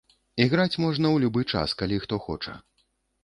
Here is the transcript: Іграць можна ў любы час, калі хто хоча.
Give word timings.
Іграць 0.43 0.79
можна 0.85 1.07
ў 1.11 1.17
любы 1.25 1.41
час, 1.55 1.75
калі 1.81 1.99
хто 2.05 2.21
хоча. 2.29 2.57